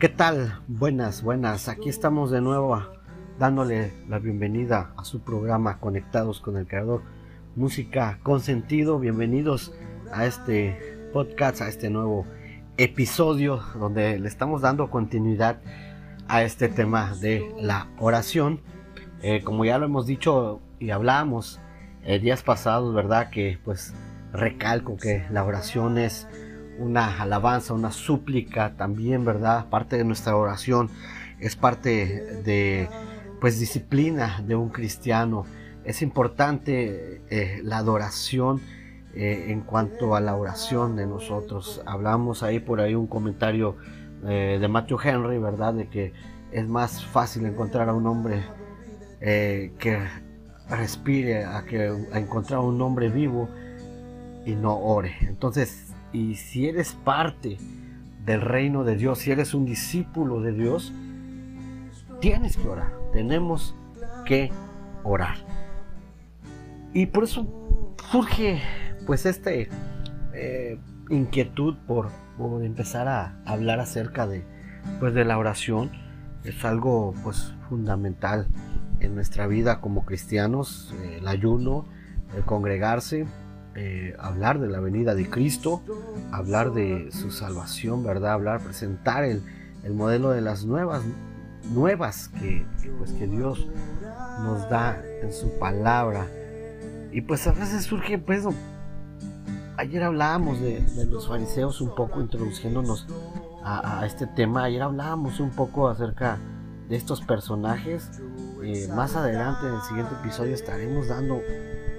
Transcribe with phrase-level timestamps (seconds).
[0.00, 0.58] ¿Qué tal?
[0.66, 1.68] Buenas, buenas.
[1.68, 2.82] Aquí estamos de nuevo
[3.38, 7.02] dándole la bienvenida a su programa Conectados con el Creador.
[7.54, 8.98] Música con sentido.
[8.98, 9.74] Bienvenidos
[10.10, 12.24] a este podcast, a este nuevo
[12.78, 15.60] episodio donde le estamos dando continuidad
[16.28, 18.62] a este tema de la oración.
[19.20, 21.60] Eh, como ya lo hemos dicho y hablamos
[22.04, 23.28] eh, días pasados, ¿verdad?
[23.28, 23.92] Que pues
[24.32, 26.26] recalco que la oración es
[26.80, 29.68] una alabanza, una súplica también, ¿verdad?
[29.68, 30.88] Parte de nuestra oración
[31.38, 32.88] es parte de,
[33.40, 35.44] pues, disciplina de un cristiano.
[35.84, 38.60] Es importante eh, la adoración
[39.14, 41.82] eh, en cuanto a la oración de nosotros.
[41.86, 43.76] Hablamos ahí por ahí un comentario
[44.26, 45.74] eh, de Matthew Henry, ¿verdad?
[45.74, 46.12] De que
[46.50, 48.42] es más fácil encontrar a un hombre
[49.20, 49.98] que
[50.70, 53.50] respire a que a encontrar a un hombre vivo
[54.46, 55.14] y no ore.
[55.20, 57.58] Entonces y si eres parte
[58.24, 60.92] del reino de Dios, si eres un discípulo de Dios,
[62.20, 62.92] tienes que orar.
[63.12, 63.74] Tenemos
[64.24, 64.50] que
[65.02, 65.36] orar.
[66.92, 67.46] Y por eso
[68.10, 68.60] surge
[69.06, 69.68] pues este
[70.34, 72.08] eh, inquietud por,
[72.62, 74.44] empezar a hablar acerca de
[74.98, 75.90] pues de la oración.
[76.44, 78.46] Es algo pues fundamental
[79.00, 81.86] en nuestra vida como cristianos, el ayuno,
[82.36, 83.26] el congregarse,
[83.76, 85.80] eh, hablar de la venida de Cristo,
[86.32, 88.32] hablar de su salvación, ¿verdad?
[88.32, 89.42] Hablar, presentar el,
[89.94, 91.02] modelo de las nuevas,
[91.72, 92.66] nuevas que,
[92.98, 93.66] pues, que Dios
[94.42, 96.26] nos da en su palabra.
[97.12, 98.44] Y pues a veces surge, pues,
[99.76, 103.06] ayer hablábamos de, los fariseos un poco introduciéndonos
[103.62, 106.38] a, este tema, ayer hablábamos un poco acerca
[106.88, 108.10] de estos personajes.
[108.64, 111.40] Eh, más adelante en el siguiente episodio estaremos dando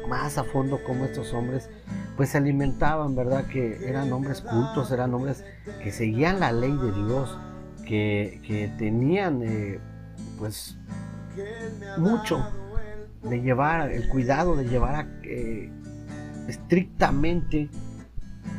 [0.08, 1.70] más a fondo cómo estos hombres
[2.18, 3.46] pues se alimentaban, ¿verdad?
[3.46, 5.44] Que eran hombres cultos, eran hombres
[5.84, 7.38] que seguían la ley de Dios,
[7.86, 9.80] que, tenían eh,
[10.38, 10.78] pues
[11.98, 12.46] mucho
[13.24, 15.70] de llevar, el cuidado de llevar a, eh,
[16.48, 17.70] estrictamente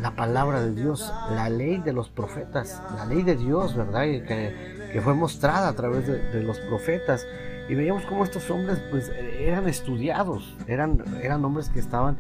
[0.00, 4.02] la palabra de Dios, la ley de los profetas, la ley de Dios, ¿verdad?
[4.02, 7.26] Que, que fue mostrada a través de los profetas
[7.72, 9.10] y veíamos cómo estos hombres pues
[9.40, 12.18] eran estudiados, eran, eran hombres que estaban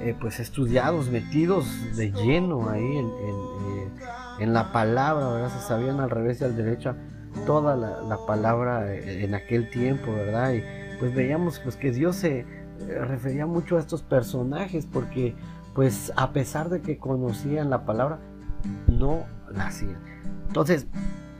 [0.00, 3.06] eh, pues estudiados, metidos de lleno ahí en,
[4.38, 5.50] en, eh, la palabra, ¿verdad?
[5.58, 6.94] Se sabían al revés y al derecho
[7.46, 10.52] toda la, palabra eh, en aquel tiempo, ¿verdad?
[10.52, 10.62] Y
[11.00, 12.46] pues veíamos pues que Dios se
[12.86, 15.34] refería mucho a estos personajes porque
[15.74, 18.20] pues a pesar de que conocían la palabra,
[18.86, 19.98] no la hacían.
[20.46, 20.86] Entonces,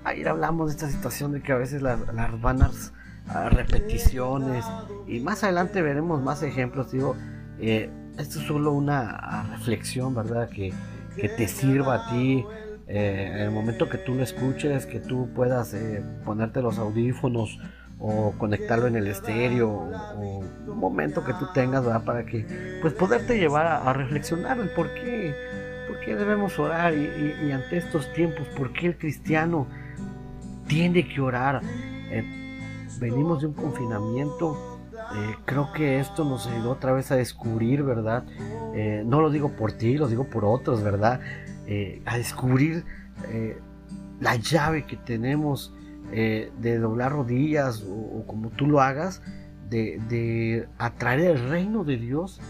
[0.02, 2.92] ayer hablamos de esta situación de que a veces las, las vanas
[3.50, 4.64] repeticiones
[5.06, 6.92] y más adelante veremos más ejemplos.
[6.92, 7.16] Digo,
[7.58, 10.48] eh, esto es solo una reflexión, ¿verdad?
[10.48, 10.72] Que,
[11.16, 12.44] que te sirva a ti
[12.88, 17.58] eh, en el momento que tú lo escuches, que tú puedas eh, ponerte los audífonos
[17.98, 22.04] o conectarlo en el estéreo o, un momento que tú tengas ¿verdad?
[22.04, 25.34] para que pues poderte llevar a, reflexionar el por qué,
[25.88, 29.68] por qué debemos orar y, ante estos tiempos, por qué el cristiano
[30.66, 31.62] tiene que orar
[33.02, 34.56] venimos de un confinamiento.
[35.14, 38.24] Eh, creo que esto nos ayudó otra vez a descubrir, ¿verdad?
[38.74, 41.20] Eh, no lo digo por ti, lo digo por otros, ¿verdad?
[41.66, 42.84] Eh, a descubrir
[44.20, 45.72] la llave que tenemos
[46.10, 49.22] de doblar rodillas o, como tú lo hagas,
[49.70, 52.40] de, de, atraer el reino de Dios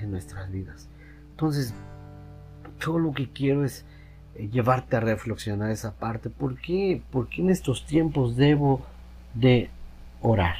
[0.00, 0.88] en nuestras vidas.
[1.32, 1.74] Entonces,
[2.80, 3.84] yo lo que quiero es
[4.36, 6.30] llevarte a reflexionar esa parte.
[6.30, 7.02] ¿Por qué?
[7.10, 8.80] ¿Por qué en estos tiempos debo
[9.34, 9.70] de
[10.20, 10.56] orar.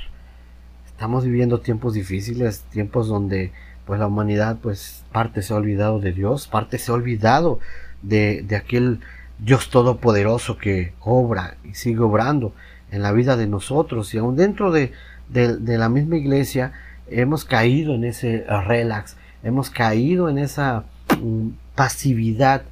[0.86, 3.52] Estamos viviendo tiempos difíciles, tiempos donde
[3.86, 7.58] pues la humanidad pues parte se ha olvidado de Dios, parte se ha olvidado
[8.02, 9.00] de, aquel
[9.38, 12.52] Dios todopoderoso que obra y sigue obrando
[12.90, 14.92] en la vida de nosotros y aún dentro de,
[15.32, 16.72] la misma iglesia
[17.08, 20.84] hemos caído en ese relax, hemos caído en esa
[21.20, 22.62] mm, pasividad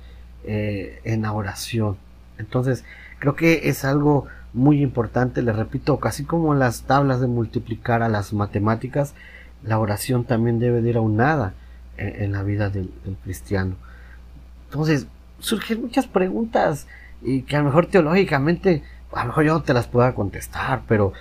[0.44, 1.96] eh, en la oración.
[2.38, 2.84] Entonces
[3.18, 8.08] creo que es algo muy importante, le repito, casi como las tablas de multiplicar a
[8.08, 9.14] las matemáticas,
[9.62, 11.54] la oración también debe de ir aunada
[11.96, 12.90] en, en la vida del,
[13.22, 13.76] cristiano.
[14.66, 15.06] Entonces,
[15.38, 16.86] surgen muchas preguntas
[17.22, 20.82] y que a lo mejor teológicamente, a lo mejor yo no te las pueda contestar,
[20.88, 21.12] pero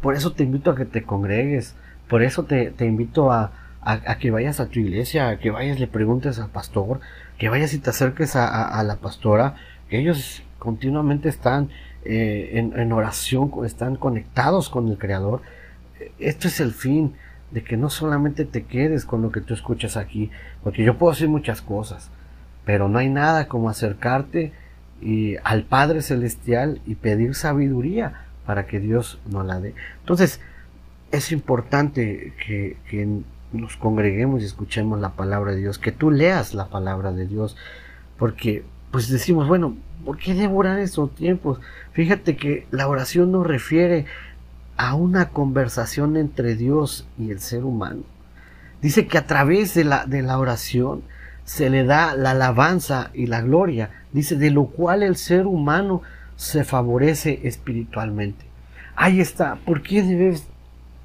[0.00, 1.74] por eso te invito a que te congregues,
[2.08, 5.86] por eso te, invito a, a, que vayas a tu iglesia, a que vayas le
[5.86, 7.00] preguntes al pastor,
[7.38, 9.56] que vayas y te acerques a, a la pastora,
[9.88, 11.70] que ellos continuamente están
[12.04, 15.42] eh, en, oración, están conectados con el Creador.
[16.18, 17.14] Esto es el fin
[17.50, 20.30] de que no solamente te quedes con lo que tú escuchas aquí,
[20.64, 22.10] porque yo puedo decir muchas cosas,
[22.64, 24.52] pero no hay nada como acercarte
[25.00, 29.74] y al Padre Celestial y pedir sabiduría para que Dios nos la dé.
[30.00, 30.40] Entonces,
[31.10, 33.22] es importante que, que
[33.52, 37.56] nos congreguemos y escuchemos la palabra de Dios, que tú leas la palabra de Dios,
[38.18, 41.60] porque pues decimos, bueno, ¿por qué devorar esos tiempos?
[41.92, 44.06] Fíjate que la oración nos refiere
[44.76, 48.02] a una conversación entre Dios y el ser humano.
[48.80, 51.02] Dice que a través de la, de la oración
[51.44, 53.90] se le da la alabanza y la gloria.
[54.12, 56.02] Dice, de lo cual el ser humano
[56.36, 58.44] se favorece espiritualmente.
[58.96, 59.56] Ahí está.
[59.64, 60.46] ¿Por qué debes,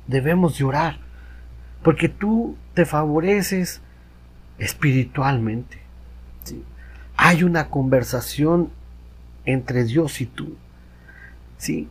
[0.08, 0.98] debemos llorar?
[1.84, 3.82] Porque tú te favoreces
[4.58, 5.80] espiritualmente.
[7.16, 8.70] Hay una conversación
[9.48, 10.56] entre Dios y tú.
[11.58, 11.90] ¿Sí?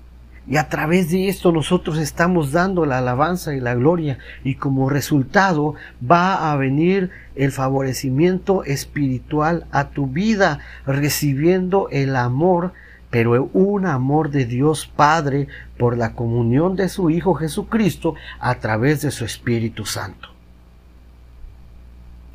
[0.48, 4.88] Y a través de esto nosotros estamos dando la alabanza y la gloria y como
[4.88, 5.74] resultado
[6.08, 12.74] va a venir el favorecimiento espiritual a tu vida, recibiendo el amor,
[13.10, 15.48] pero un amor de Dios Padre
[15.78, 20.28] por la comunión de su Hijo Jesucristo a través de su Espíritu Santo.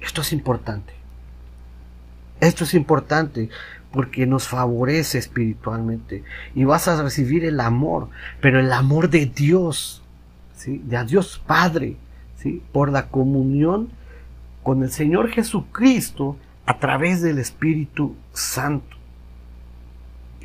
[0.01, 0.93] Esto es importante.
[2.41, 3.49] Esto es importante
[3.91, 6.23] porque nos favorece espiritualmente
[6.55, 8.09] y vas a recibir el amor,
[8.39, 10.01] pero el amor de Dios,
[10.55, 10.81] ¿sí?
[10.85, 11.97] de Dios Padre,
[12.37, 12.61] ¿sí?
[12.71, 13.89] por la comunión
[14.63, 18.95] con el Señor Jesucristo a través del Espíritu Santo.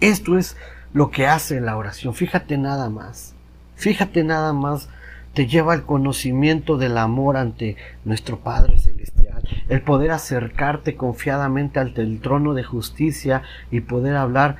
[0.00, 0.56] Esto es
[0.92, 2.14] lo que hace la oración.
[2.14, 3.34] Fíjate nada más.
[3.76, 4.88] Fíjate nada más.
[5.34, 9.25] Te lleva al conocimiento del amor ante nuestro Padre Celestial
[9.68, 14.56] el poder acercarte confiadamente ante el trono de justicia y poder hablar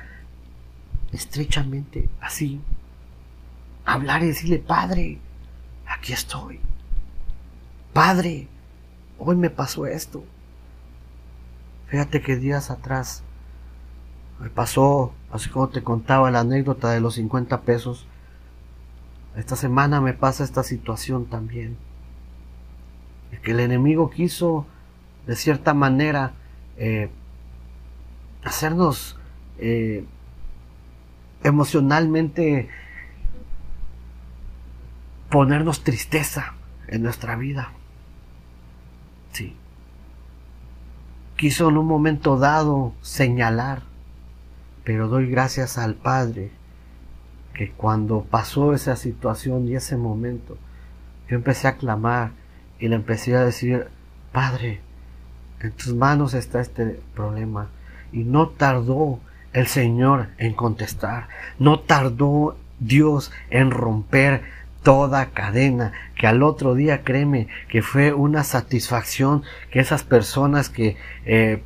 [1.11, 2.61] estrechamente así.
[3.85, 5.19] Hablar y decirle, Padre,
[5.87, 6.59] aquí estoy.
[7.93, 8.47] Padre,
[9.17, 10.23] hoy me pasó esto.
[11.87, 13.23] Fíjate que días atrás
[14.39, 18.05] me pasó, así como te contaba la anécdota de los 50 pesos,
[19.35, 21.77] esta semana me pasa esta situación también.
[23.43, 24.65] que el enemigo quiso
[25.27, 26.31] de cierta manera,
[26.77, 27.09] eh,
[28.43, 29.17] hacernos
[29.59, 30.05] eh,
[31.43, 32.69] emocionalmente
[35.29, 36.53] ponernos tristeza
[36.87, 37.71] en nuestra vida.
[39.33, 39.55] Sí.
[41.35, 43.83] Quiso en un momento dado señalar,
[44.83, 46.51] pero doy gracias al Padre
[47.53, 50.57] que cuando pasó esa situación y ese momento,
[51.27, 52.31] yo empecé a clamar
[52.79, 53.87] y le empecé a decir,
[54.31, 54.81] Padre,
[55.59, 57.69] en tus manos está este problema.
[58.11, 59.19] Y no tardó
[59.53, 61.27] el Señor en contestar.
[61.59, 64.43] No tardó Dios en romper
[64.83, 70.95] toda cadena, que al otro día créeme que fue una satisfacción que esas personas que
[71.25, 71.61] eh,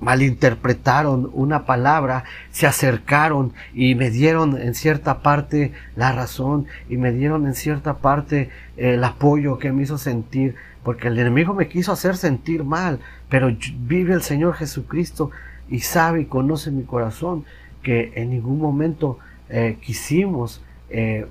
[0.00, 7.12] malinterpretaron una palabra, se acercaron y me dieron en cierta parte la razón y me
[7.12, 11.92] dieron en cierta parte el apoyo que me hizo sentir porque el enemigo me quiso
[11.92, 15.30] hacer sentir mal, pero vive el Señor Jesucristo
[15.68, 17.44] y sabe y conoce mi corazón
[17.82, 19.18] que en ningún momento
[19.48, 21.26] eh, quisimos eh,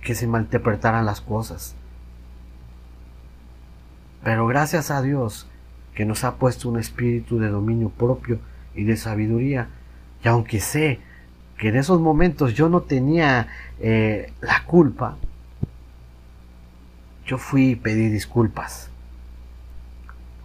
[0.00, 1.74] que se malinterpretaran las cosas.
[4.22, 5.48] Pero gracias a Dios
[5.94, 8.38] que nos ha puesto un espíritu de dominio propio
[8.74, 9.68] y de sabiduría,
[10.22, 11.00] y aunque sé
[11.56, 13.48] que en esos momentos yo no tenía
[13.80, 15.16] eh, la culpa,
[17.26, 18.88] yo fui y pedí disculpas.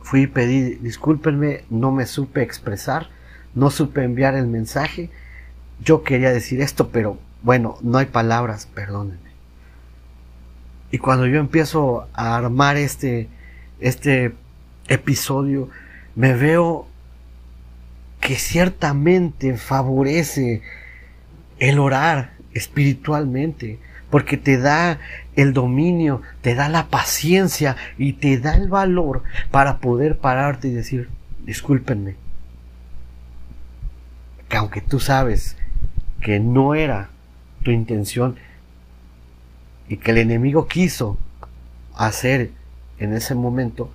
[0.02, 3.10] Fui y pedí, discúlpenme, no me supe expresar,
[3.54, 5.10] no supe enviar el mensaje.
[5.84, 9.32] Yo quería decir esto, pero bueno, no hay palabras, perdónenme.
[10.92, 13.30] Y cuando yo empiezo a armar este,
[13.80, 14.34] este
[14.88, 15.70] episodio,
[16.16, 16.88] me veo
[18.20, 20.62] que ciertamente favorece
[21.60, 25.00] el orar espiritualmente, porque te da
[25.36, 30.72] el dominio, te da la paciencia y te da el valor para poder pararte y
[30.72, 31.10] decir,
[31.46, 32.16] discúlpenme,
[34.50, 35.56] que aunque tú sabes
[36.22, 37.10] que no era
[37.64, 38.36] tu intención
[39.88, 41.18] y que el enemigo quiso
[41.96, 42.52] hacer
[43.00, 43.92] en ese momento,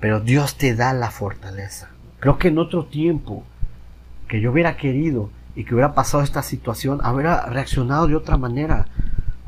[0.00, 1.88] pero Dios te da la fortaleza.
[2.18, 3.44] Creo que en otro tiempo
[4.28, 8.86] que yo hubiera querido y que hubiera pasado esta situación, habría reaccionado de otra manera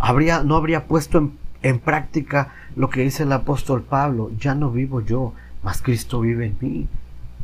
[0.04, 1.32] habría, no habría puesto
[1.62, 5.32] en, práctica lo que dice el apóstol Pablo, ya no vivo yo,
[5.62, 6.88] mas Cristo vive en mí.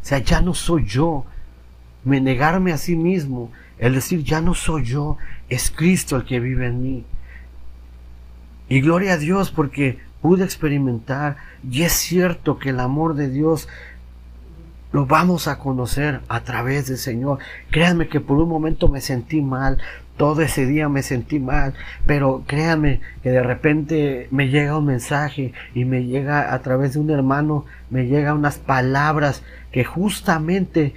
[0.02, 1.24] O sea, ya no soy yo.
[2.04, 5.16] Me negarme a sí mismo, el decir ya no soy yo,
[5.48, 7.04] es Cristo el que vive en mí.
[8.68, 11.36] Y gloria a Dios porque pude experimentar
[11.68, 13.68] y es cierto que el amor de Dios
[14.92, 17.38] lo vamos a conocer a través del Señor.
[17.70, 19.78] Créanme que por un momento me sentí mal,
[20.16, 21.74] todo ese día me sentí mal,
[22.06, 27.00] pero créanme que de repente me llega un mensaje y me llega a través de
[27.00, 29.42] un hermano, me llega unas palabras
[29.72, 30.94] que justamente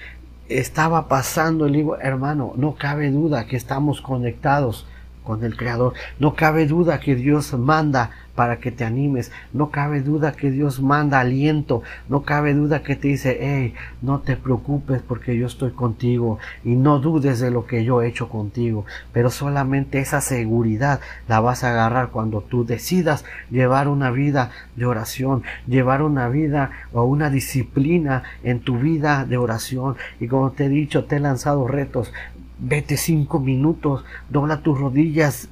[0.50, 1.68] estaba pasando.
[1.68, 4.88] Le digo, hermano, no cabe duda que estamos conectados
[5.24, 5.94] con el Creador.
[6.20, 9.32] No cabe duda que Dios manda para que te animes.
[9.54, 11.84] No cabe duda que Dios manda aliento.
[12.10, 16.76] No cabe duda que te dice, hey, no te preocupes porque yo estoy contigo y
[16.76, 18.86] no dudes de lo que yo he hecho contigo.
[19.12, 24.86] Pero solamente esa seguridad la vas a agarrar cuando tú decidas llevar una vida de
[24.86, 29.96] oración, llevar una vida o una disciplina en tu vida de oración.
[30.20, 32.12] Y como te he dicho, te he lanzado retos.
[32.60, 35.50] Vete cinco minutos, dobla tus rodillas,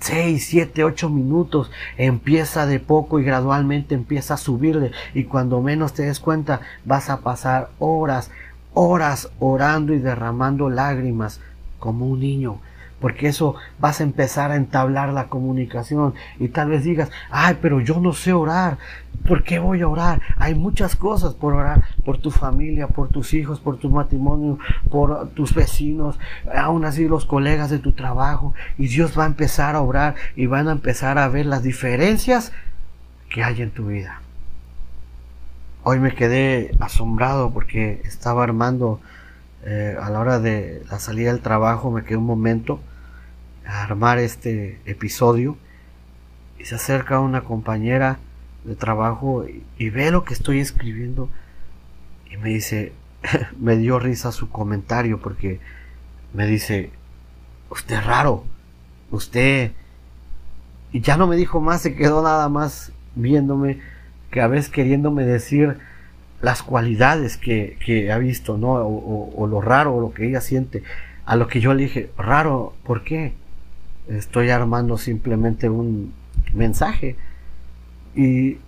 [0.00, 4.92] seis, siete, ocho minutos, empieza de poco y gradualmente empieza a subirle.
[5.14, 8.30] Y cuando menos te des cuenta vas a pasar horas,
[8.74, 11.40] horas orando y derramando lágrimas
[11.78, 12.60] como un niño
[13.00, 17.80] porque eso vas a empezar a entablar la comunicación y tal vez digas, ay, pero
[17.80, 18.78] yo no sé orar,
[19.26, 20.20] ¿por qué voy a orar?
[20.36, 24.58] Hay muchas cosas por orar, por tu familia, por tus hijos, por tu matrimonio,
[24.90, 26.18] por tus vecinos,
[26.54, 30.46] aún así los colegas de tu trabajo, y Dios va a empezar a orar y
[30.46, 32.52] van a empezar a ver las diferencias
[33.30, 34.22] que hay en tu vida.
[35.84, 39.00] Hoy me quedé asombrado porque estaba armando
[39.70, 42.80] eh, a la hora de la salida del trabajo, me quedé un momento
[43.66, 45.58] armar este episodio
[46.58, 48.18] y se acerca una compañera
[48.64, 51.28] de trabajo y, ve lo que estoy escribiendo
[52.30, 52.94] y me dice,
[53.60, 55.60] me dio risa su comentario porque
[56.32, 56.90] me dice,
[57.68, 58.44] usted es raro,
[59.10, 59.72] usted...
[60.92, 63.80] Y ya no me dijo más, se quedó nada más viéndome,
[64.30, 65.76] que a veces queriéndome decir
[66.40, 68.74] las cualidades que, que ha visto, ¿no?
[68.74, 70.82] O, o, lo raro, o lo que ella siente.
[71.24, 73.34] A lo que yo le dije, raro, ¿por qué?
[74.08, 76.12] estoy armando simplemente un
[76.54, 77.16] mensaje.
[78.14, 78.58] Y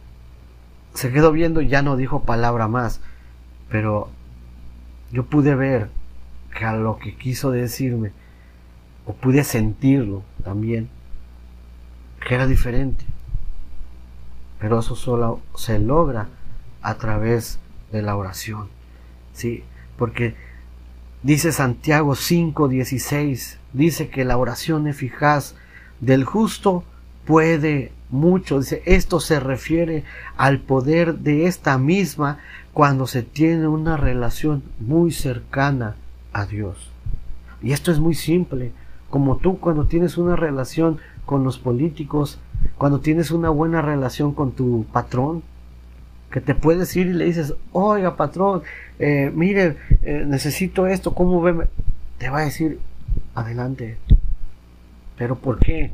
[0.94, 3.00] se quedó viendo y ya no dijo palabra más.
[3.70, 4.10] Pero
[5.10, 5.88] yo pude ver
[6.56, 8.12] que a lo que quiso decirme,
[9.06, 10.88] o pude sentirlo también,
[12.26, 13.04] que era diferente.
[14.58, 16.28] Pero eso solo se logra
[16.82, 17.58] a través
[17.92, 18.68] de la oración.
[19.32, 19.64] ¿Sí?
[19.96, 20.34] Porque
[21.22, 25.54] Dice Santiago 5:16, dice que la oración eficaz
[26.00, 26.82] del justo
[27.26, 28.58] puede mucho.
[28.58, 30.04] Dice, esto se refiere
[30.38, 32.38] al poder de esta misma
[32.72, 35.96] cuando se tiene una relación muy cercana
[36.32, 36.90] a Dios.
[37.60, 38.72] Y esto es muy simple,
[39.10, 42.38] como tú cuando tienes una relación con los políticos,
[42.78, 45.42] cuando tienes una buena relación con tu patrón,
[46.30, 48.62] que te puedes ir y le dices, oiga patrón,
[48.98, 51.66] eh, mire, eh, necesito esto, ¿cómo ve?
[52.18, 52.78] Te va a decir,
[53.34, 53.96] adelante.
[55.16, 55.90] ¿Pero por qué?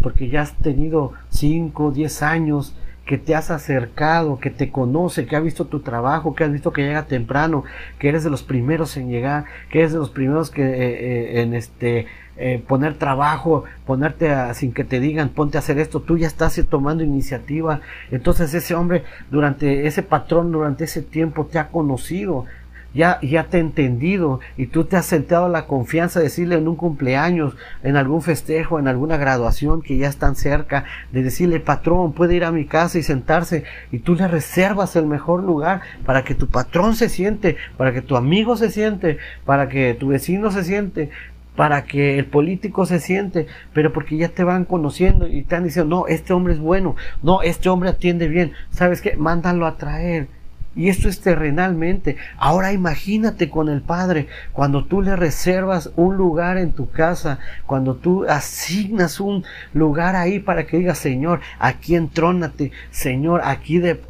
[0.00, 2.74] Porque ya has tenido 5, 10 años
[3.06, 6.72] que te has acercado, que te conoce, que ha visto tu trabajo, que has visto
[6.72, 7.64] que llega temprano,
[7.98, 11.54] que eres de los primeros en llegar, que eres de los primeros que eh, en
[11.54, 16.26] este eh, poner trabajo, ponerte sin que te digan, ponte a hacer esto, tú ya
[16.26, 17.80] estás tomando iniciativa.
[18.10, 22.44] Entonces ese hombre, durante ese patrón, durante ese tiempo, te ha conocido,
[22.94, 26.68] ya, ya te ha entendido y tú te has sentado la confianza de decirle en
[26.68, 32.12] un cumpleaños, en algún festejo, en alguna graduación que ya están cerca, de decirle, patrón,
[32.12, 36.24] puede ir a mi casa y sentarse y tú le reservas el mejor lugar para
[36.24, 40.50] que tu patrón se siente, para que tu amigo se siente, para que tu vecino
[40.50, 41.10] se siente,
[41.56, 45.96] para que el político se siente, pero porque ya te van conociendo y han diciendo,
[45.96, 49.16] no, este hombre es bueno, no, este hombre atiende bien, ¿sabes qué?
[49.16, 50.28] Mándalo a traer.
[50.76, 52.18] Y esto es terrenalmente.
[52.36, 57.94] Ahora imagínate con el Padre, cuando tú le reservas un lugar en tu casa, cuando
[57.94, 59.42] tú asignas un
[59.72, 64.02] lugar ahí para que diga, Señor, aquí entrónate, Señor, aquí de,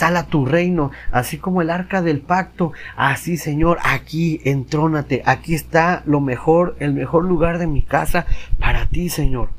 [0.00, 6.02] la tu reino, así como el arca del pacto, así Señor, aquí entrónate, aquí está
[6.06, 8.24] lo mejor, el mejor lugar de mi casa
[8.58, 9.50] para ti, Señor.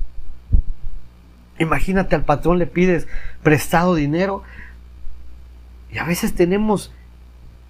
[1.59, 3.07] Imagínate al patrón le pides
[3.43, 4.43] prestado dinero
[5.95, 6.91] y a veces tenemos,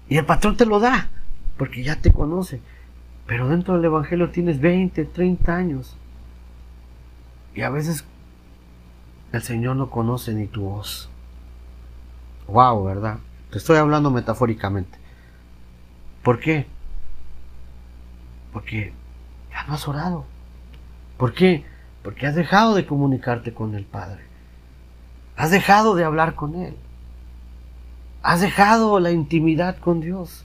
[0.08, 1.10] y el patrón te lo da,
[1.56, 2.60] porque ya te conoce,
[3.24, 5.96] pero dentro del Evangelio tienes 20, 30 años.
[7.54, 8.04] Y a veces
[9.30, 11.08] el Señor no conoce ni tu voz.
[12.48, 13.18] Wow, ¿verdad?
[13.52, 14.98] Te estoy hablando metafóricamente.
[16.24, 16.66] ¿Por qué?
[18.52, 18.92] Porque
[19.52, 20.24] ya no has orado.
[21.16, 21.64] ¿Por qué?
[22.02, 24.24] Porque has dejado de comunicarte con el Padre.
[25.36, 26.76] Has dejado de hablar con Él.
[28.26, 30.44] Has dejado la intimidad con Dios.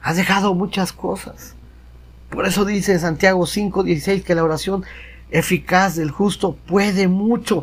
[0.00, 1.54] Has dejado muchas cosas.
[2.30, 4.82] Por eso dice Santiago 5:16 que la oración
[5.30, 7.62] eficaz del justo puede mucho.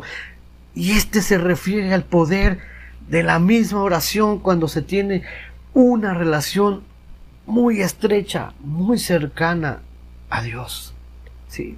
[0.76, 2.60] Y este se refiere al poder
[3.08, 5.24] de la misma oración cuando se tiene
[5.74, 6.84] una relación
[7.46, 9.80] muy estrecha, muy cercana
[10.30, 10.94] a Dios.
[11.48, 11.76] Sí,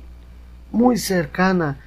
[0.71, 1.79] muy cercana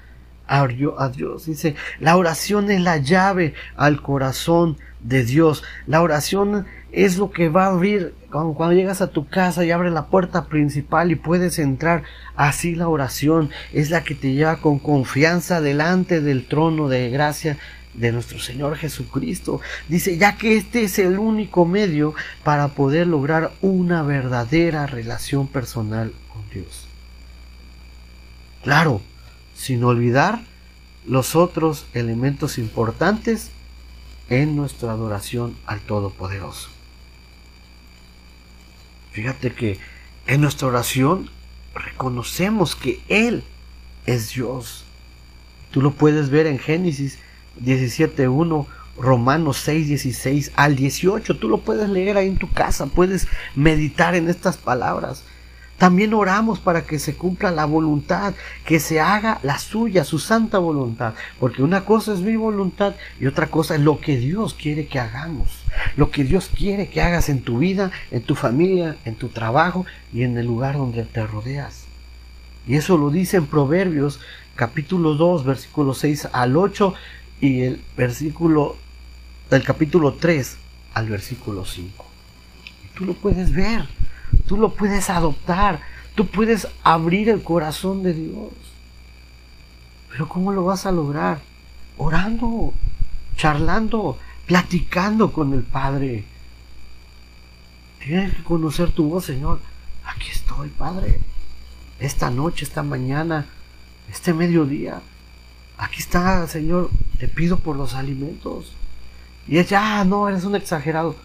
[0.48, 1.46] a Dios.
[1.46, 5.64] Dice, la oración es la llave al corazón de Dios.
[5.88, 9.92] La oración es lo que va a abrir cuando, llegas a tu casa y abre
[9.92, 12.04] la puerta principal y puedes entrar.
[12.36, 17.58] Así la oración es la que te lleva con confianza delante del trono de gracia
[17.94, 19.62] de nuestro Señor Jesucristo.
[19.88, 26.12] Dice, ya que este es el único medio para poder lograr una verdadera relación personal
[26.32, 26.88] con Dios.
[28.64, 29.02] Claro,
[29.64, 30.42] sin olvidar
[31.06, 33.50] los otros elementos importantes
[34.30, 36.68] en nuestra adoración al Todopoderoso.
[39.14, 39.80] Fíjate que
[40.28, 41.30] en nuestra oración
[41.74, 43.46] reconocemos que Él
[44.06, 44.84] es Dios.
[45.72, 47.20] Tú lo puedes ver en Génesis
[47.64, 48.66] 17.1,
[48.98, 51.38] Romanos 6.16 al 18.
[51.38, 55.24] Tú lo puedes leer ahí en tu casa, puedes meditar en estas palabras.
[55.84, 60.58] También oramos para que se cumpla la voluntad, que se haga la suya, su santa
[60.58, 61.14] voluntad.
[61.42, 65.00] Porque una cosa es mi voluntad y otra cosa es lo que Dios quiere que
[65.00, 65.50] hagamos.
[65.98, 69.86] Lo que Dios quiere que hagas en tu vida, en tu familia, en tu trabajo
[70.14, 71.84] y en el lugar donde te rodeas.
[72.66, 74.22] Y eso lo dice en Proverbios
[74.56, 76.94] capítulo 2, versículo 6 al 8
[77.42, 78.78] y el versículo
[79.50, 80.56] del capítulo 3
[80.94, 82.06] al versículo 5.
[82.86, 83.86] Y tú lo puedes ver.
[84.48, 85.82] Tú lo puedes adoptar.
[86.16, 88.52] Tú puedes abrir el corazón de Dios.
[90.10, 91.40] Pero ¿cómo lo vas a lograr?
[91.98, 92.74] Orando,
[93.36, 96.24] charlando, platicando con el Padre.
[98.00, 99.60] Tienes que conocer tu voz, Señor.
[100.06, 101.20] Aquí estoy, Padre.
[102.00, 103.46] Esta noche, esta mañana,
[104.12, 105.02] este mediodía.
[105.78, 106.90] Aquí está, Señor.
[107.18, 108.74] Te pido por los alimentos.
[109.48, 111.16] Y ella, ah, no, eres un exagerado.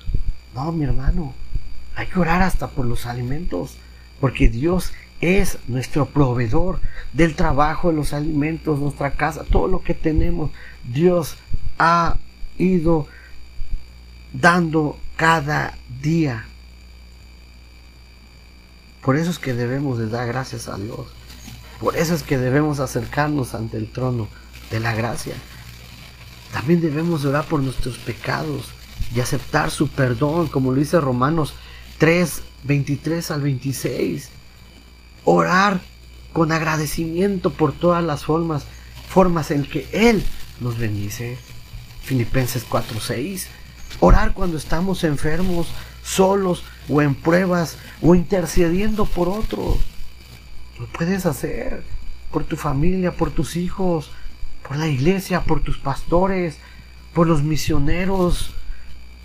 [0.55, 1.35] No, mi hermano.
[1.99, 3.75] Hay que orar hasta por los alimentos,
[4.21, 6.79] porque Dios es nuestro proveedor
[7.13, 10.53] del trabajo, de los alimentos, nuestra casa, todo lo que tenemos.
[10.85, 11.35] Dios
[11.77, 12.17] ha
[12.57, 13.09] ido
[14.33, 16.45] dando cada día.
[19.03, 21.09] Por eso es que debemos de dar gracias a Dios.
[21.81, 24.29] Por eso es que debemos acercarnos ante el trono
[24.71, 25.35] de la gracia.
[26.53, 28.71] También debemos orar por nuestros pecados
[29.13, 31.55] y aceptar su perdón, como lo dice Romanos
[31.99, 34.31] 3, 23 al 26.
[35.25, 35.81] Orar
[36.33, 38.65] con agradecimiento por todas las formas,
[39.09, 40.25] formas en que Él
[40.61, 41.37] nos bendice.
[42.03, 43.49] Filipenses 4, 6.
[44.01, 45.69] Orar cuando estamos enfermos,
[46.03, 49.79] solos o en pruebas o intercediendo por otros.
[50.79, 51.83] Lo puedes hacer
[52.31, 54.11] por tu familia, por tus hijos,
[54.67, 56.57] por la iglesia, por tus pastores,
[57.13, 58.53] por los misioneros.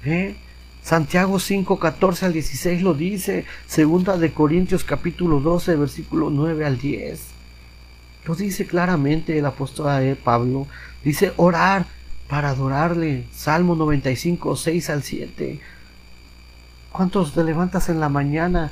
[0.04, 0.36] ¿eh?
[0.84, 3.46] Santiago 5, 14 al 16 lo dice.
[3.68, 7.22] Segunda de Corintios capítulo 12, versículo 9 al 10.
[8.26, 10.68] Lo dice claramente el apóstol Pablo.
[11.02, 11.86] Dice orar
[12.28, 13.26] para adorarle.
[13.32, 15.60] Salmo 95, 6 al 7.
[16.92, 18.72] ¿Cuántos te levantas en la mañana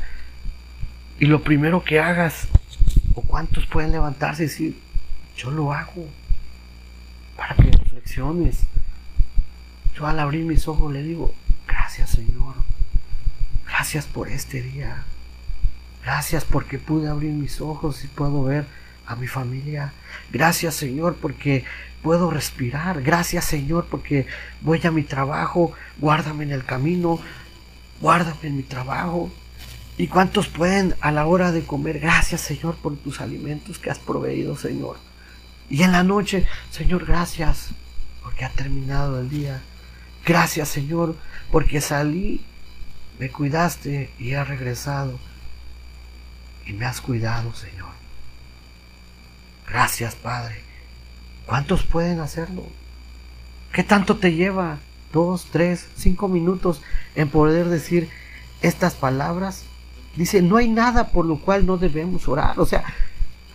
[1.18, 2.48] y lo primero que hagas?
[3.16, 4.80] ¿O cuántos pueden levantarse y decir,
[5.38, 6.06] yo lo hago?
[7.38, 8.64] Para que reflexiones.
[9.96, 11.34] Yo al abrir mis ojos le digo,
[11.72, 12.56] Gracias Señor.
[13.66, 15.04] Gracias por este día.
[16.04, 18.66] Gracias porque pude abrir mis ojos y puedo ver
[19.08, 19.94] a mi familia.
[20.32, 21.64] Gracias Señor porque
[22.02, 23.02] puedo respirar.
[23.02, 24.28] Gracias Señor porque
[24.62, 25.72] voy a mi trabajo.
[25.98, 27.20] Guárdame en el camino.
[28.02, 29.32] Guárdame en mi trabajo.
[29.98, 32.00] ¿Y cuántos pueden a la hora de comer?
[32.00, 34.98] Gracias Señor por tus alimentos que has proveído Señor.
[35.70, 37.70] Y en la noche, Señor, gracias
[38.22, 39.62] porque ha terminado el día.
[40.26, 41.16] Gracias Señor
[41.52, 42.46] porque salí,
[43.20, 45.20] me cuidaste y he regresado
[46.66, 47.90] y me has cuidado, Señor.
[49.68, 50.62] Gracias, Padre.
[51.46, 52.66] ¿Cuántos pueden hacerlo?
[53.72, 54.80] ¿Qué tanto te lleva?
[55.12, 56.82] Dos, tres, cinco minutos
[57.16, 58.10] en poder decir
[58.62, 59.64] estas palabras.
[60.16, 62.60] Dice, no hay nada por lo cual no debemos orar.
[62.60, 62.84] O sea,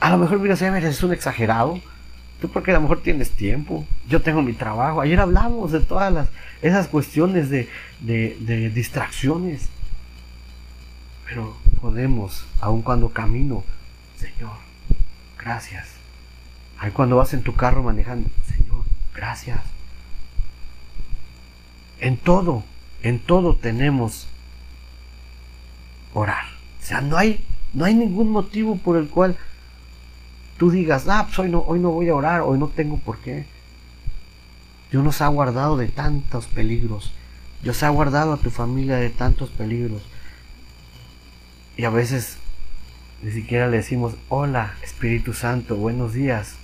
[0.00, 1.80] a lo mejor, mira, es un exagerado.
[2.40, 3.86] Tú porque a lo mejor tienes tiempo.
[4.08, 5.00] Yo tengo mi trabajo.
[5.00, 6.28] Ayer hablamos de todas las,
[6.60, 7.68] esas cuestiones de,
[8.00, 9.68] de, distracciones.
[11.26, 13.64] Pero podemos, aun cuando camino,
[14.18, 14.52] Señor,
[15.38, 15.88] gracias.
[16.78, 19.60] Ahí cuando vas en tu carro manejando, Señor, gracias.
[21.98, 22.62] en todo,
[23.02, 24.28] en todo tenemos
[26.12, 26.44] orar.
[26.82, 29.36] O sea, no hay, no hay ningún motivo por el cual
[30.58, 33.18] tú digas, ah, pues hoy no, hoy no voy a orar, hoy no tengo por
[33.18, 33.46] qué.
[34.90, 37.12] Dios nos ha guardado de tantos peligros.
[37.62, 40.02] Dios ha guardado a tu familia de tantos peligros.
[41.76, 42.38] Y a veces
[43.22, 46.54] ni siquiera le decimos, hola Espíritu Santo, buenos días.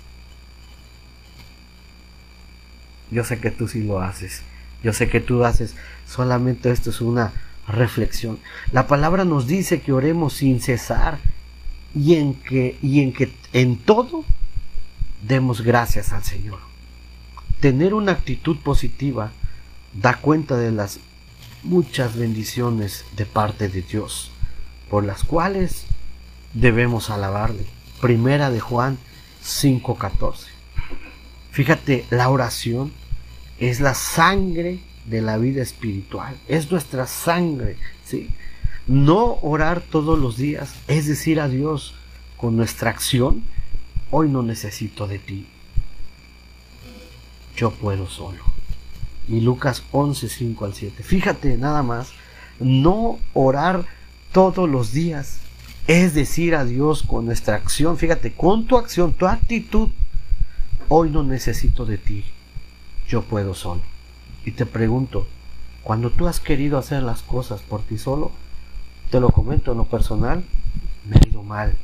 [3.11, 4.43] Yo sé que tú sí lo haces.
[4.83, 5.75] Yo sé que tú haces.
[6.07, 7.33] Solamente esto es una
[7.69, 8.39] reflexión.
[8.73, 11.19] La palabra nos dice que oremos sin cesar
[11.95, 14.25] y en que, y en, que en todo
[15.27, 16.59] demos gracias al Señor.
[17.61, 19.33] Tener una actitud positiva
[19.93, 21.01] da cuenta de las
[21.63, 24.31] muchas bendiciones de parte de Dios,
[24.91, 25.85] por las cuales
[26.55, 27.67] debemos alabarle.
[28.01, 28.99] Primera de Juan
[29.43, 30.47] 5:14.
[31.51, 32.93] Fíjate, la oración
[33.59, 38.31] es la sangre de la vida espiritual, es nuestra sangre, ¿sí?
[38.87, 41.95] No orar todos los días es decir a Dios
[42.37, 43.45] con nuestra acción,
[44.11, 45.47] hoy no necesito de ti,
[47.57, 48.43] yo puedo solo.
[49.29, 51.03] Y Lucas 11, 5 al 7.
[51.05, 52.09] Fíjate nada más,
[52.59, 53.87] no orar
[54.33, 55.39] todos los días
[55.87, 59.91] es decir a Dios con nuestra acción, fíjate, con tu acción, tu actitud,
[60.89, 62.25] hoy no necesito de ti,
[63.09, 63.83] yo puedo solo.
[64.45, 65.27] Y te pregunto,
[65.83, 68.31] cuando tú has querido hacer las cosas por ti solo,
[69.13, 70.43] te lo comento en lo personal,
[71.07, 71.77] me ha ido mal.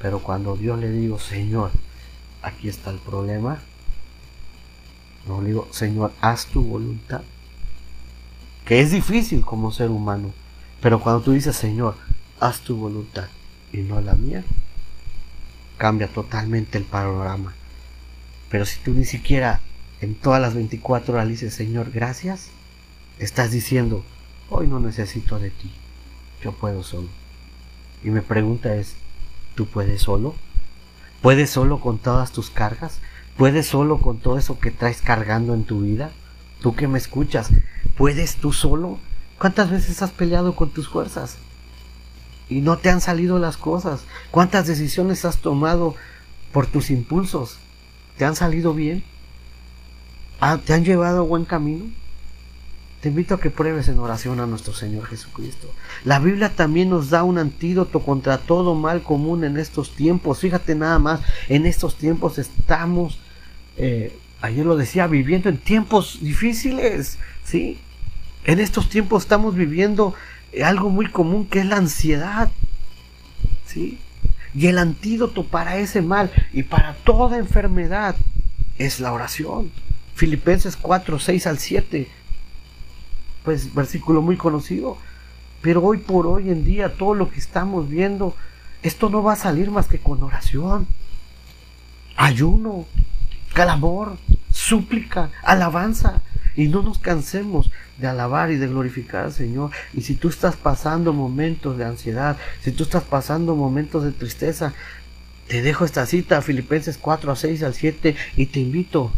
[0.00, 1.70] Pero cuando Dios le digo, Señor,
[2.40, 3.58] aquí está el problema,
[5.28, 7.20] no le digo, Señor, haz tu voluntad.
[8.64, 10.32] Que es difícil como ser humano.
[10.80, 11.94] Pero cuando tú dices, Señor,
[12.40, 13.28] haz tu voluntad
[13.70, 14.42] y no la mía,
[15.76, 17.52] cambia totalmente el panorama.
[18.48, 19.60] Pero si tú ni siquiera
[20.00, 22.48] en todas las 24 horas dices, Señor, gracias,
[23.18, 24.02] estás diciendo,
[24.48, 25.70] hoy no necesito de ti
[26.44, 27.08] yo puedo solo.
[28.04, 28.94] Y mi pregunta es,
[29.54, 30.34] ¿tú puedes solo?
[31.22, 32.98] ¿Puedes solo con todas tus cargas?
[33.38, 36.12] ¿Puedes solo con todo eso que traes cargando en tu vida?
[36.60, 37.48] Tú que me escuchas,
[37.96, 38.98] ¿puedes tú solo?
[39.38, 41.38] ¿Cuántas veces has peleado con tus fuerzas?
[42.50, 44.04] Y no te han salido las cosas.
[44.30, 45.94] ¿Cuántas decisiones has tomado
[46.52, 47.56] por tus impulsos?
[48.18, 49.02] ¿Te han salido bien?
[50.40, 51.86] Ah, ¿Te han llevado a buen camino?
[53.04, 55.70] Te invito a que pruebes en oración a nuestro Señor Jesucristo.
[56.06, 60.38] La Biblia también nos da un antídoto contra todo mal común en estos tiempos.
[60.38, 63.18] Fíjate nada más, en estos tiempos estamos,
[63.76, 67.78] eh, ayer lo decía, viviendo en tiempos difíciles, ¿sí?
[68.44, 70.14] En estos tiempos estamos viviendo
[70.52, 72.50] eh, algo muy común que es la ansiedad,
[73.66, 73.98] ¿sí?
[74.54, 78.16] Y el antídoto para ese mal y para toda enfermedad
[78.78, 79.70] es la oración.
[80.14, 82.23] Filipenses 4, 6 al 7
[83.44, 84.98] pues versículo muy conocido.
[85.60, 88.34] Pero hoy por hoy en día todo lo que estamos viendo,
[88.82, 90.86] esto no va a salir más que con oración,
[92.16, 92.86] ayuno,
[93.52, 94.16] clamor,
[94.50, 96.22] súplica, alabanza.
[96.56, 99.70] Y no nos cansemos de alabar y de glorificar al Señor.
[99.92, 104.72] Y si tú estás pasando momentos de ansiedad, si tú estás pasando momentos de tristeza,
[105.48, 109.10] te dejo esta cita, Filipenses 4 a 6 al 7, y te invito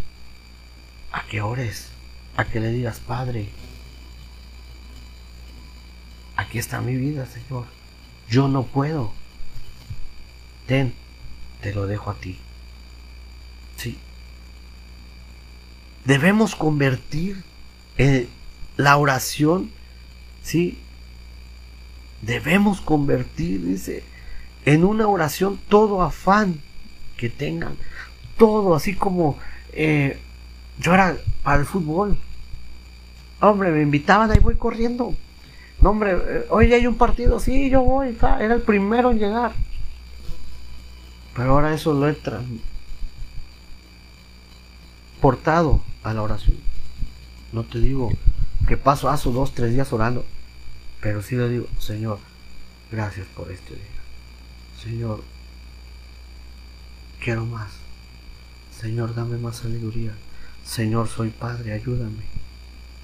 [1.12, 1.88] a que ores,
[2.36, 3.50] a que le digas, Padre,
[6.36, 7.64] aquí está mi vida, Señor.
[8.28, 9.12] Yo no puedo.
[10.66, 10.94] Ten,
[11.60, 12.38] te lo dejo a ti.
[13.76, 13.98] Sí.
[16.04, 17.42] Debemos convertir
[17.98, 18.28] eh,
[18.76, 19.70] la oración,
[20.42, 20.78] sí.
[22.22, 24.04] Debemos convertir, dice,
[24.64, 26.60] en una oración todo afán
[27.16, 27.76] que tengan,
[28.36, 29.38] todo así como
[29.72, 30.18] eh,
[30.78, 32.18] yo era para el fútbol.
[33.40, 35.14] Hombre, me invitaban, ahí voy corriendo.
[35.80, 39.52] No, hombre, eh, hoy hay un partido, sí, yo voy, era el primero en llegar.
[41.34, 42.14] Pero ahora eso lo he
[45.20, 46.56] transportado a la oración.
[47.52, 48.10] No te digo
[48.66, 50.24] que paso a dos, tres días orando,
[51.00, 52.18] pero sí le digo, Señor,
[52.90, 53.84] gracias por este día.
[54.82, 55.22] Señor,
[57.22, 57.70] quiero más.
[58.80, 60.12] Señor, dame más sabiduría.
[60.64, 62.24] Señor, soy padre, ayúdame.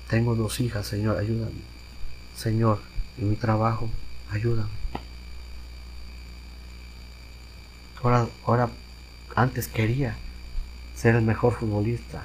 [0.09, 1.72] Tengo dos hijas, Señor, ayúdame.
[2.37, 2.81] Señor,
[3.18, 3.88] en mi trabajo,
[4.31, 4.71] ayúdame.
[8.03, 8.68] Ahora, ahora,
[9.37, 10.16] antes quería
[10.97, 12.23] ser el mejor futbolista.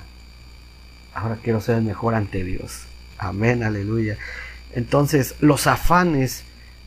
[1.13, 2.84] Ahora quiero ser el mejor ante Dios.
[3.17, 4.17] Amén, aleluya.
[4.74, 6.43] Entonces, los afanes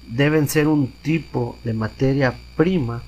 [0.06, 3.02] deben ser un tipo de materia prima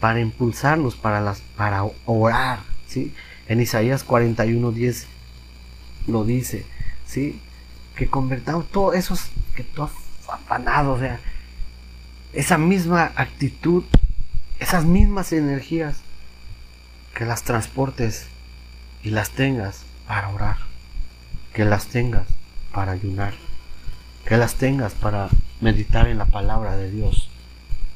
[0.00, 2.60] para impulsarnos para, las, para orar.
[2.86, 3.12] ¿sí?
[3.48, 5.04] En Isaías 41:10
[6.06, 6.66] lo dice,
[7.06, 7.40] ¿sí?
[7.96, 9.90] Que convertamos todos esos que todos
[10.28, 11.20] afanados, o sea,
[12.32, 13.84] esa misma actitud,
[14.58, 15.98] esas mismas energías,
[17.14, 18.26] que las transportes
[19.02, 20.56] y las tengas para orar,
[21.52, 22.26] que las tengas
[22.72, 23.34] para ayunar,
[24.26, 25.28] que las tengas para
[25.60, 27.28] meditar en la palabra de Dios,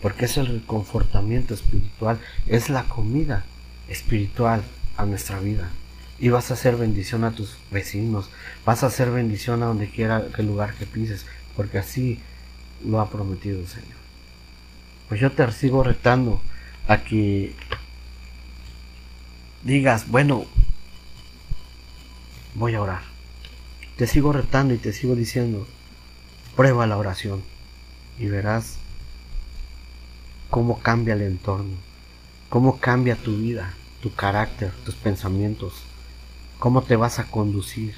[0.01, 3.45] porque es el reconfortamiento espiritual, es la comida
[3.89, 4.63] espiritual
[4.97, 5.69] a nuestra vida.
[6.21, 8.29] Y vas a hacer bendición a tus vecinos,
[8.65, 11.27] vas a hacer bendición a donde quiera, que lugar que pises,
[11.57, 12.21] porque así
[12.85, 13.99] lo ha prometido el Señor.
[15.09, 16.41] Pues yo te sigo retando
[16.89, 17.55] a que
[19.63, 20.47] digas, bueno,
[22.55, 23.03] voy a orar.
[23.97, 25.67] Te sigo retando y te sigo diciendo,
[26.57, 27.43] prueba la oración
[28.19, 28.79] y verás
[30.51, 31.77] cómo cambia el entorno,
[32.49, 35.83] cómo cambia tu vida, tu carácter, tus pensamientos,
[36.59, 37.95] cómo te vas a conducir,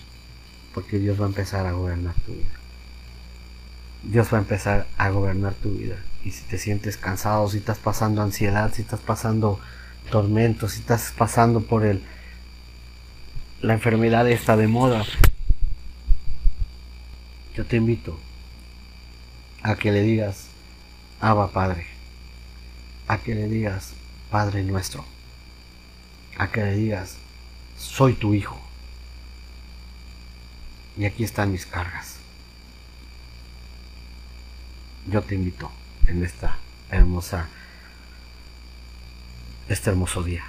[0.75, 2.61] porque Dios va a empezar a gobernar tu vida.
[4.03, 5.97] Dios va a empezar a gobernar tu vida.
[6.25, 9.61] Y si te sientes cansado, si estás pasando ansiedad, si estás pasando
[10.11, 12.03] tormentos, si estás pasando por el
[13.63, 15.05] la enfermedad está de moda,
[17.55, 18.19] yo te invito
[19.63, 20.47] a que le digas,
[21.21, 21.87] Abba Padre,
[23.07, 23.93] a que le digas,
[24.31, 25.05] Padre nuestro,
[26.39, 27.17] a que le digas,
[27.81, 28.59] soy tu hijo.
[30.97, 32.17] Y aquí están mis cargas.
[35.07, 35.71] Yo te invito
[36.07, 36.59] en esta
[36.91, 37.49] hermosa,
[39.69, 40.45] este hermoso día,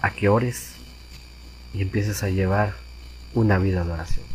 [0.00, 0.72] a que ores
[1.72, 2.74] y empieces a llevar
[3.32, 4.26] una vida de oración.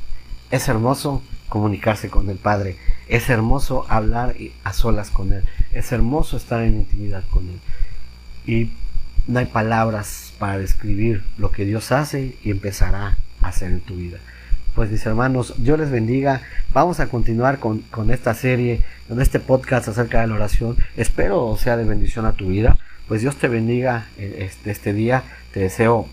[0.51, 2.77] Es hermoso comunicarse con el Padre,
[3.09, 7.59] es hermoso hablar a solas con Él, es hermoso estar en intimidad con Él.
[8.45, 8.71] Y
[9.27, 13.95] no hay palabras para describir lo que Dios hace y empezará a hacer en tu
[13.95, 14.17] vida.
[14.73, 16.41] Pues mis hermanos, Dios les bendiga.
[16.71, 20.77] Vamos a continuar con, con esta serie, con este podcast acerca de la oración.
[20.95, 22.77] Espero sea de bendición a tu vida.
[23.07, 25.23] Pues Dios te bendiga eh, este, este día.
[25.51, 26.07] Te deseo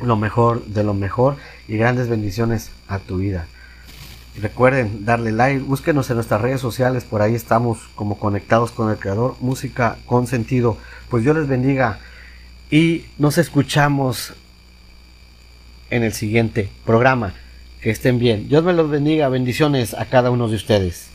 [0.00, 1.36] lo mejor de lo mejor
[1.68, 3.46] y grandes bendiciones a tu vida.
[4.40, 8.98] Recuerden darle like, búsquenos en nuestras redes sociales, por ahí estamos como conectados con el
[8.98, 10.76] creador, música con sentido.
[11.08, 11.98] Pues Dios les bendiga
[12.70, 14.32] y nos escuchamos
[15.90, 17.34] en el siguiente programa.
[17.80, 18.48] Que estén bien.
[18.48, 21.08] Dios me los bendiga, bendiciones a cada uno de ustedes.